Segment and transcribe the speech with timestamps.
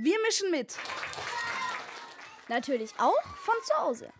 [0.00, 0.78] Wir mischen mit.
[2.46, 4.12] Natürlich auch von zu Hause.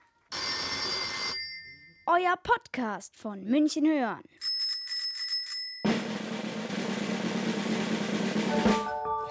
[2.04, 4.25] Euer Podcast von München hören.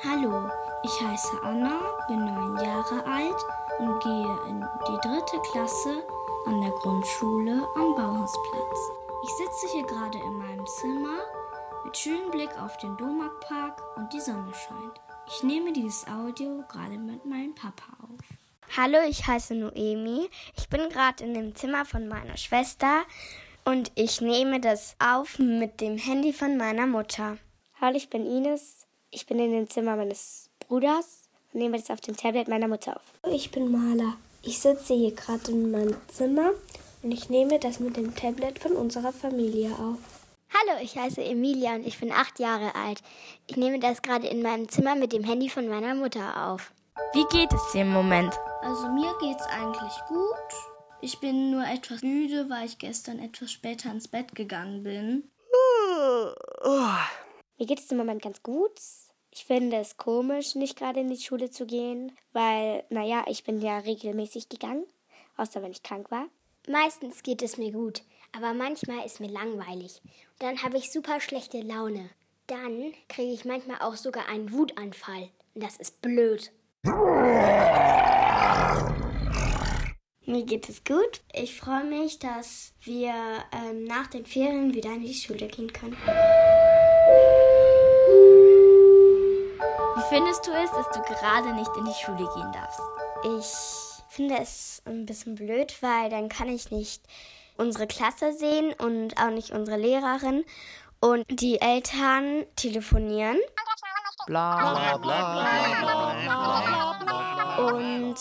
[0.06, 0.50] Hallo,
[0.84, 3.46] ich heiße Anna, bin neun Jahre alt
[3.80, 6.08] und gehe in die dritte Klasse
[6.46, 8.80] an der Grundschule am Bauhausplatz.
[9.24, 11.20] Ich sitze hier gerade in meinem Zimmer
[11.84, 15.07] mit schönem Blick auf den Domarkpark und die Sonne scheint.
[15.30, 18.78] Ich nehme dieses Audio gerade mit meinem Papa auf.
[18.78, 20.30] Hallo, ich heiße Noemi.
[20.56, 23.02] Ich bin gerade in dem Zimmer von meiner Schwester
[23.66, 27.38] und ich nehme das auf mit dem Handy von meiner Mutter.
[27.82, 28.88] Hallo, ich bin Ines.
[29.12, 32.96] Ich bin in dem Zimmer meines Bruders und nehme das auf dem Tablet meiner Mutter
[32.96, 33.04] auf.
[33.30, 34.16] Ich bin Maler.
[34.44, 36.52] Ich sitze hier gerade in meinem Zimmer
[37.04, 40.17] und ich nehme das mit dem Tablet von unserer Familie auf.
[40.54, 43.02] Hallo, ich heiße Emilia und ich bin acht Jahre alt.
[43.48, 46.72] Ich nehme das gerade in meinem Zimmer mit dem Handy von meiner Mutter auf.
[47.14, 48.34] Wie geht es dir im Moment?
[48.62, 50.28] Also mir geht's eigentlich gut.
[51.02, 55.30] Ich bin nur etwas müde, weil ich gestern etwas später ins Bett gegangen bin.
[57.58, 58.80] Mir geht es im Moment ganz gut.
[59.32, 63.62] Ich finde es komisch, nicht gerade in die Schule zu gehen, weil, naja, ich bin
[63.62, 64.86] ja regelmäßig gegangen,
[65.36, 66.26] außer wenn ich krank war.
[66.70, 68.02] Meistens geht es mir gut,
[68.36, 70.02] aber manchmal ist mir langweilig.
[70.04, 72.10] Und dann habe ich super schlechte Laune.
[72.48, 75.30] Dann kriege ich manchmal auch sogar einen Wutanfall.
[75.56, 76.52] Und das ist blöd.
[80.26, 81.22] Mir geht es gut.
[81.34, 83.14] Ich freue mich, dass wir
[83.54, 85.96] ähm, nach den Ferien wieder in die Schule gehen können.
[89.96, 92.82] Wie findest du es, dass du gerade nicht in die Schule gehen darfst?
[93.24, 93.87] Ich
[94.18, 97.04] finde es ein bisschen blöd, weil dann kann ich nicht
[97.56, 100.44] unsere Klasse sehen und auch nicht unsere Lehrerin
[101.00, 103.38] und die Eltern telefonieren.
[104.26, 107.70] Bla bla bla bla bla.
[107.70, 108.16] Und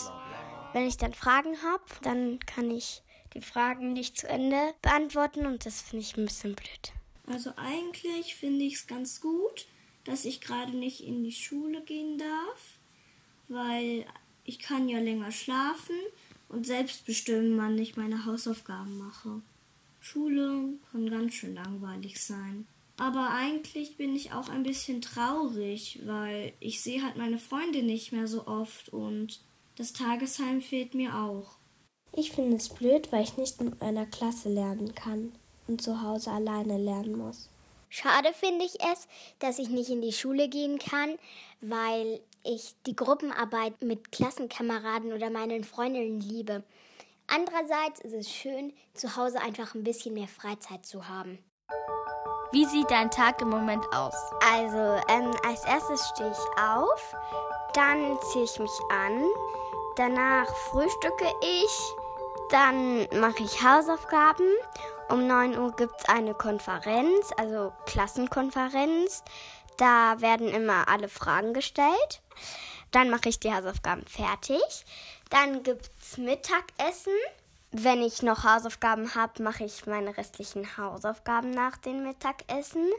[0.73, 3.01] wenn ich dann Fragen habe, dann kann ich
[3.33, 6.93] die Fragen nicht zu Ende beantworten und das finde ich ein bisschen blöd.
[7.25, 9.65] Also eigentlich finde ich es ganz gut,
[10.05, 12.77] dass ich gerade nicht in die Schule gehen darf,
[13.47, 14.05] weil
[14.47, 15.95] ich kann ja länger schlafen
[16.49, 19.41] und selbst bestimmen, wann ich meine Hausaufgaben mache.
[19.99, 22.65] Schule kann ganz schön langweilig sein.
[22.95, 28.11] Aber eigentlich bin ich auch ein bisschen traurig, weil ich sehe halt meine Freunde nicht
[28.11, 29.41] mehr so oft und
[29.75, 31.57] das Tagesheim fehlt mir auch.
[32.15, 35.33] Ich finde es blöd, weil ich nicht mit meiner Klasse lernen kann
[35.67, 37.49] und zu Hause alleine lernen muss.
[37.89, 39.07] Schade finde ich es,
[39.39, 41.17] dass ich nicht in die Schule gehen kann,
[41.61, 46.63] weil ich die Gruppenarbeit mit Klassenkameraden oder meinen Freundinnen liebe.
[47.27, 51.39] Andererseits ist es schön, zu Hause einfach ein bisschen mehr Freizeit zu haben.
[52.51, 54.15] Wie sieht dein Tag im Moment aus?
[54.53, 57.15] Also, ähm, als erstes stehe ich auf,
[57.73, 59.25] dann ziehe ich mich an,
[59.97, 61.93] danach frühstücke ich,
[62.49, 64.47] dann mache ich Hausaufgaben.
[65.09, 69.23] Um 9 Uhr gibt es eine Konferenz, also Klassenkonferenz.
[69.77, 72.21] Da werden immer alle Fragen gestellt.
[72.91, 74.85] Dann mache ich die Hausaufgaben fertig.
[75.29, 77.13] Dann gibt es Mittagessen.
[77.71, 82.89] Wenn ich noch Hausaufgaben habe, mache ich meine restlichen Hausaufgaben nach dem Mittagessen.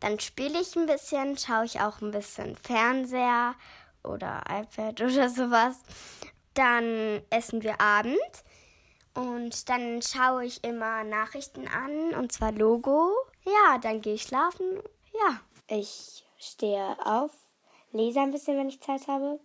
[0.00, 3.54] Dann spiele ich ein bisschen, schaue ich auch ein bisschen Fernseher
[4.02, 5.76] oder iPad oder sowas.
[6.54, 8.18] Dann essen wir Abend
[9.14, 13.12] und dann schaue ich immer Nachrichten an und zwar Logo.
[13.44, 14.82] Ja, dann gehe ich schlafen.
[15.12, 15.40] Ja.
[15.68, 17.30] Ich stehe auf,
[17.92, 19.38] lese ein bisschen, wenn ich Zeit habe.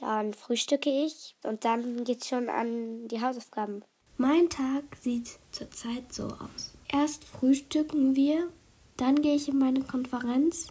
[0.00, 3.84] Dann frühstücke ich und dann geht's schon an die Hausaufgaben.
[4.16, 6.74] Mein Tag sieht zurzeit so aus.
[6.92, 8.48] Erst frühstücken wir,
[8.96, 10.68] dann gehe ich in meine Konferenz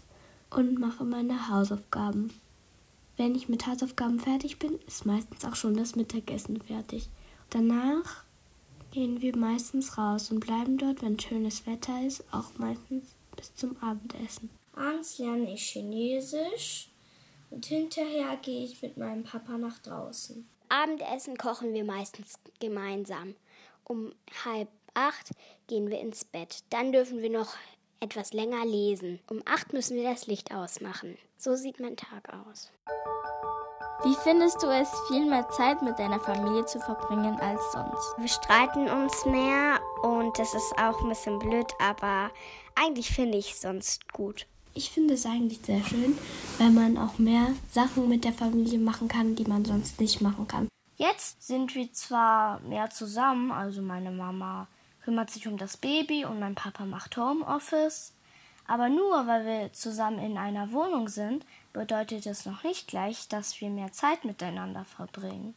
[0.49, 2.33] und mache meine Hausaufgaben.
[3.17, 7.09] Wenn ich mit Hausaufgaben fertig bin, ist meistens auch schon das Mittagessen fertig.
[7.49, 8.25] Danach
[8.91, 13.77] gehen wir meistens raus und bleiben dort, wenn schönes Wetter ist, auch meistens bis zum
[13.81, 14.49] Abendessen.
[14.73, 16.89] Abends lerne ich Chinesisch
[17.49, 20.47] und hinterher gehe ich mit meinem Papa nach draußen.
[20.69, 23.35] Abendessen kochen wir meistens gemeinsam.
[23.83, 24.13] Um
[24.45, 25.31] halb acht
[25.67, 26.63] gehen wir ins Bett.
[26.69, 27.55] Dann dürfen wir noch
[27.99, 29.19] etwas länger lesen.
[29.29, 31.17] Um acht müssen wir das Licht ausmachen.
[31.37, 32.71] So sieht mein Tag aus.
[34.03, 38.15] Wie findest du es, viel mehr Zeit mit deiner Familie zu verbringen als sonst?
[38.17, 42.31] Wir streiten uns mehr und das ist auch ein bisschen blöd, aber
[42.73, 44.47] eigentlich finde ich es sonst gut.
[44.73, 46.17] Ich finde es eigentlich sehr schön,
[46.57, 50.47] weil man auch mehr Sachen mit der Familie machen kann, die man sonst nicht machen
[50.47, 50.67] kann.
[50.97, 54.67] Jetzt sind wir zwar mehr zusammen, also meine Mama
[55.03, 58.13] kümmert sich um das Baby und mein Papa macht Homeoffice,
[58.67, 63.59] Aber nur weil wir zusammen in einer Wohnung sind, bedeutet es noch nicht gleich, dass
[63.59, 65.55] wir mehr Zeit miteinander verbringen.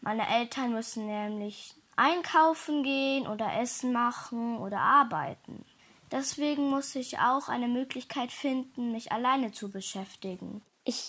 [0.00, 5.64] Meine Eltern müssen nämlich einkaufen gehen oder Essen machen oder arbeiten.
[6.10, 10.62] Deswegen muss ich auch eine Möglichkeit finden, mich alleine zu beschäftigen.
[10.84, 11.02] Ich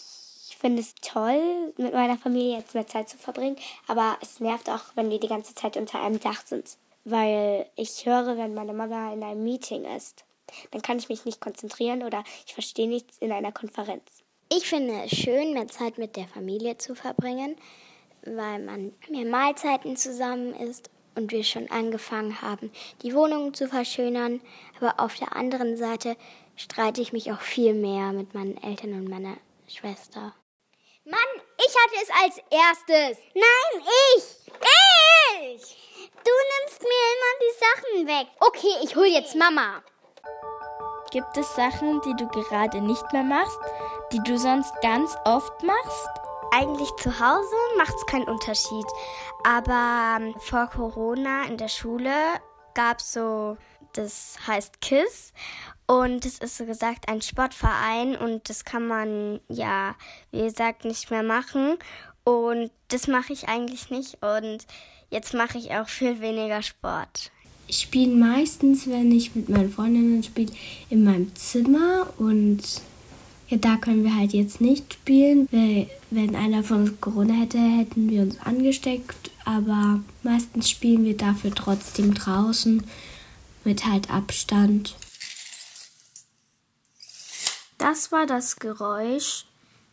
[0.60, 3.56] finde es toll, mit meiner Familie jetzt mehr Zeit zu verbringen,
[3.88, 8.06] aber es nervt auch, wenn wir die ganze Zeit unter einem Dach sind, weil ich
[8.06, 10.26] höre, wenn meine Mama in einem Meeting ist.
[10.72, 14.24] Dann kann ich mich nicht konzentrieren oder ich verstehe nichts in einer Konferenz.
[14.52, 17.56] Ich finde es schön, mehr Zeit mit der Familie zu verbringen,
[18.24, 22.72] weil man mehr Mahlzeiten zusammen ist und wir schon angefangen haben,
[23.04, 24.42] die Wohnung zu verschönern.
[24.80, 26.16] Aber auf der anderen Seite
[26.56, 29.38] streite ich mich auch viel mehr mit meinen Eltern und meiner
[29.68, 30.34] Schwester.
[31.06, 31.20] Mann,
[31.58, 33.24] ich hatte es als erstes.
[33.34, 33.84] Nein,
[34.16, 34.24] ich!
[35.42, 35.78] Ich!
[36.24, 38.28] Du nimmst mir immer die Sachen weg.
[38.40, 39.84] Okay, ich hol jetzt Mama.
[41.12, 43.60] Gibt es Sachen, die du gerade nicht mehr machst,
[44.12, 46.29] die du sonst ganz oft machst?
[46.52, 48.86] Eigentlich zu Hause macht es keinen Unterschied.
[49.44, 52.12] Aber ähm, vor Corona in der Schule
[52.74, 53.58] gab es so,
[53.94, 55.34] das heißt KISS.
[55.86, 59.96] Und es ist so gesagt ein Sportverein und das kann man ja,
[60.32, 61.78] wie gesagt, nicht mehr machen.
[62.24, 64.18] Und das mache ich eigentlich nicht.
[64.24, 64.66] Und
[65.10, 67.32] jetzt mache ich auch viel weniger Sport.
[67.68, 70.52] Ich spiele meistens, wenn ich mit meinen Freundinnen spiele,
[70.90, 72.62] in meinem Zimmer und
[73.50, 77.58] ja, da können wir halt jetzt nicht spielen, weil wenn einer von uns Corona hätte,
[77.58, 82.84] hätten wir uns angesteckt, aber meistens spielen wir dafür trotzdem draußen
[83.64, 84.96] mit halt Abstand.
[87.80, 89.46] Das war das Geräusch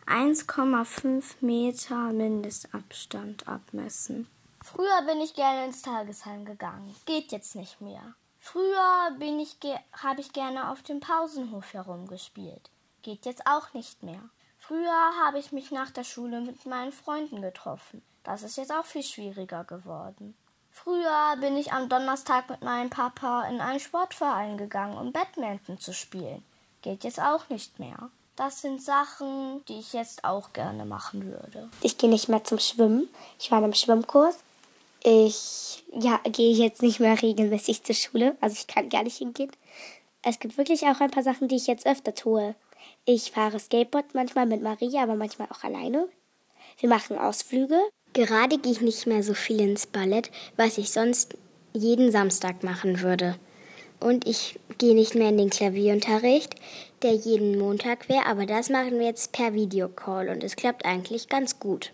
[0.06, 4.26] 1,5 Meter Mindestabstand abmessen.
[4.62, 6.94] Früher bin ich gerne ins Tagesheim gegangen.
[7.06, 8.14] Geht jetzt nicht mehr.
[8.38, 9.44] Früher bin
[9.93, 12.70] habe ich gerne auf dem Pausenhof herumgespielt.
[13.06, 14.19] Geht jetzt auch nicht mehr.
[14.58, 18.03] Früher habe ich mich nach der Schule mit meinen Freunden getroffen.
[18.25, 20.37] Das ist jetzt auch viel schwieriger geworden.
[20.73, 25.94] Früher bin ich am Donnerstag mit meinem Papa in einen Sportverein gegangen, um Badminton zu
[25.94, 26.44] spielen.
[26.82, 28.11] Geht jetzt auch nicht mehr.
[28.35, 31.70] Das sind Sachen, die ich jetzt auch gerne machen würde.
[31.82, 33.09] Ich gehe nicht mehr zum Schwimmen.
[33.38, 34.38] Ich war in einem Schwimmkurs.
[35.05, 38.37] Ich ja, gehe jetzt nicht mehr regelmäßig zur Schule.
[38.41, 39.52] Also ich kann gar nicht hingehen.
[40.23, 42.56] Es gibt wirklich auch ein paar Sachen, die ich jetzt öfter tue.
[43.08, 46.08] Ich fahre Skateboard manchmal mit Maria, aber manchmal auch alleine.
[46.81, 47.79] Wir machen Ausflüge.
[48.14, 51.38] Gerade gehe ich nicht mehr so viel ins Ballett, was ich sonst
[51.73, 53.37] jeden Samstag machen würde.
[54.00, 56.56] Und ich gehe nicht mehr in den Klavierunterricht,
[57.03, 61.29] der jeden Montag wäre, aber das machen wir jetzt per Videocall und es klappt eigentlich
[61.29, 61.93] ganz gut.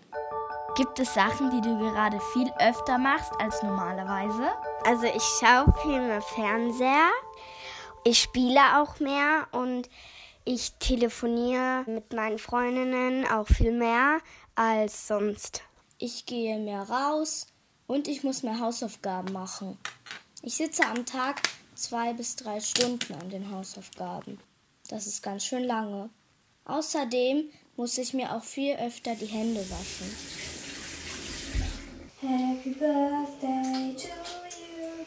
[0.75, 4.49] Gibt es Sachen, die du gerade viel öfter machst als normalerweise?
[4.83, 7.11] Also ich schaue viel mehr Fernseher,
[8.03, 9.87] ich spiele auch mehr und
[10.45, 14.19] ich telefoniere mit meinen Freundinnen auch viel mehr
[14.55, 15.61] als sonst.
[15.97, 17.47] Ich gehe mehr raus
[17.87, 19.77] und ich muss mehr Hausaufgaben machen.
[20.41, 21.41] Ich sitze am Tag
[21.75, 24.39] zwei bis drei Stunden an den Hausaufgaben.
[24.89, 26.09] Das ist ganz schön lange.
[26.65, 30.15] Außerdem muss ich mir auch viel öfter die Hände waschen.
[32.21, 34.07] Happy Birthday to
[34.59, 35.05] you.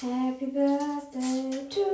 [0.00, 1.85] Happy Birthday to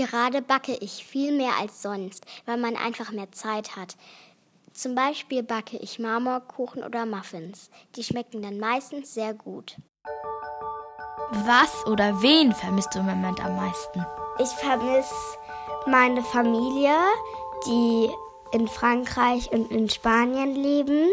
[0.00, 3.96] Gerade backe ich viel mehr als sonst, weil man einfach mehr Zeit hat.
[4.72, 7.68] Zum Beispiel backe ich Marmorkuchen oder Muffins.
[7.96, 9.76] Die schmecken dann meistens sehr gut.
[11.32, 14.06] Was oder wen vermisst du im Moment am meisten?
[14.38, 15.14] Ich vermisse
[15.86, 16.96] meine Familie,
[17.66, 18.08] die
[18.52, 21.10] in Frankreich und in Spanien leben.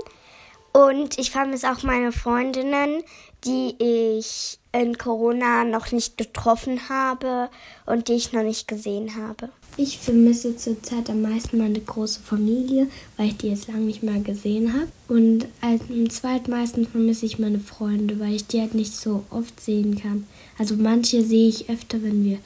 [0.71, 3.03] Und ich vermisse auch meine Freundinnen,
[3.45, 7.49] die ich in Corona noch nicht getroffen habe
[7.85, 9.49] und die ich noch nicht gesehen habe.
[9.79, 14.19] Ich vermisse zurzeit am meisten meine große Familie, weil ich die jetzt lange nicht mehr
[14.19, 14.87] gesehen habe.
[15.07, 19.99] Und am zweitmeisten vermisse ich meine Freunde, weil ich die halt nicht so oft sehen
[19.99, 20.27] kann.
[20.57, 22.39] Also manche sehe ich öfter, wenn wir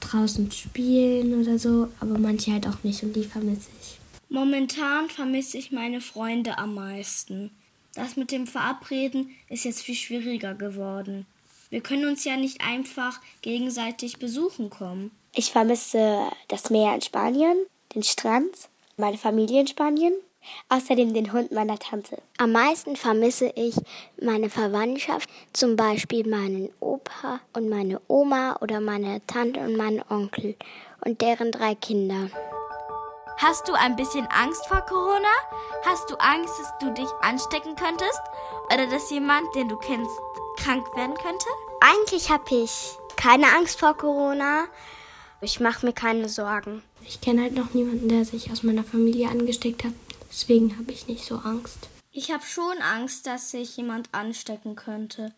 [0.00, 3.98] draußen spielen oder so, aber manche halt auch nicht und die vermisse ich.
[4.30, 7.50] Momentan vermisse ich meine Freunde am meisten.
[7.98, 11.26] Das mit dem Verabreden ist jetzt viel schwieriger geworden.
[11.68, 15.10] Wir können uns ja nicht einfach gegenseitig besuchen kommen.
[15.34, 17.56] Ich vermisse das Meer in Spanien,
[17.96, 18.52] den Strand,
[18.96, 20.12] meine Familie in Spanien,
[20.68, 22.22] außerdem den Hund meiner Tante.
[22.36, 23.74] Am meisten vermisse ich
[24.22, 30.54] meine Verwandtschaft, zum Beispiel meinen Opa und meine Oma oder meine Tante und meinen Onkel
[31.04, 32.30] und deren drei Kinder.
[33.40, 35.28] Hast du ein bisschen Angst vor Corona?
[35.84, 38.20] Hast du Angst, dass du dich anstecken könntest?
[38.66, 40.10] Oder dass jemand, den du kennst,
[40.56, 41.46] krank werden könnte?
[41.80, 44.64] Eigentlich habe ich keine Angst vor Corona.
[45.40, 46.82] Ich mache mir keine Sorgen.
[47.04, 49.92] Ich kenne halt noch niemanden, der sich aus meiner Familie angesteckt hat.
[50.28, 51.88] Deswegen habe ich nicht so Angst.
[52.10, 55.32] Ich habe schon Angst, dass sich jemand anstecken könnte.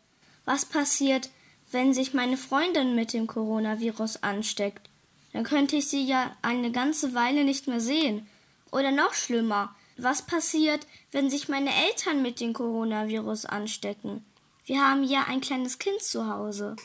[0.46, 1.28] Was passiert,
[1.70, 4.89] wenn sich meine Freundin mit dem Coronavirus ansteckt?
[5.32, 8.28] Dann könnte ich sie ja eine ganze Weile nicht mehr sehen.
[8.72, 14.24] Oder noch schlimmer, was passiert, wenn sich meine Eltern mit dem Coronavirus anstecken?
[14.64, 16.76] Wir haben ja ein kleines Kind zu Hause.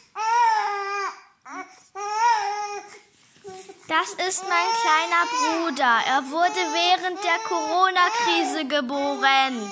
[3.88, 6.00] Das ist mein kleiner Bruder.
[6.08, 9.72] Er wurde während der Corona-Krise geboren.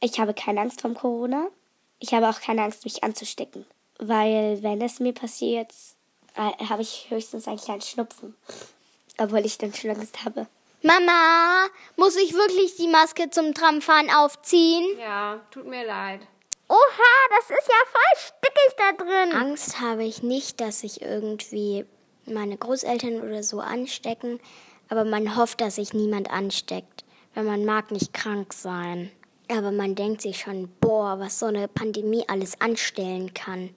[0.00, 1.48] Ich habe keine Angst vor Corona.
[1.98, 3.66] Ich habe auch keine Angst, mich anzustecken.
[3.98, 5.72] Weil, wenn es mir passiert,
[6.36, 8.34] äh, habe ich höchstens einen kleinen Schnupfen.
[9.18, 10.46] Obwohl ich dann schon Angst habe.
[10.82, 11.66] Mama,
[11.96, 14.98] muss ich wirklich die Maske zum Tramfahren aufziehen?
[14.98, 16.20] Ja, tut mir leid.
[16.68, 19.32] Oha, das ist ja voll stickig da drin.
[19.32, 21.86] Angst habe ich nicht, dass sich irgendwie
[22.26, 24.40] meine Großeltern oder so anstecken,
[24.88, 29.10] aber man hofft, dass sich niemand ansteckt, weil man mag nicht krank sein.
[29.48, 33.70] Aber man denkt sich schon, boah, was so eine Pandemie alles anstellen kann.